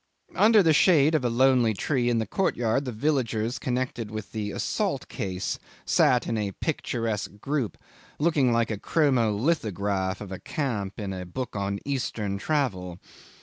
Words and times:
Under 0.35 0.63
the 0.63 0.73
shade 0.73 1.13
of 1.13 1.23
a 1.23 1.29
lonely 1.29 1.75
tree 1.75 2.09
in 2.09 2.17
the 2.17 2.25
courtyard, 2.25 2.85
the 2.85 2.91
villagers 2.91 3.59
connected 3.59 4.09
with 4.09 4.31
the 4.31 4.49
assault 4.49 5.07
case 5.09 5.59
sat 5.85 6.25
in 6.25 6.39
a 6.39 6.53
picturesque 6.53 7.39
group, 7.39 7.77
looking 8.17 8.51
like 8.51 8.71
a 8.71 8.79
chromo 8.79 9.31
lithograph 9.31 10.19
of 10.19 10.31
a 10.31 10.39
camp 10.39 10.99
in 10.99 11.13
a 11.13 11.23
book 11.27 11.55
of 11.55 11.77
Eastern 11.85 12.39
travel. 12.39 12.99